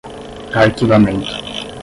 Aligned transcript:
arquivamento 0.59 1.29